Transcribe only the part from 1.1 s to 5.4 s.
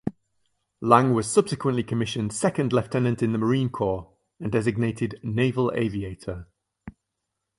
was subsequently commissioned second lieutenant in the Marine Corps and designated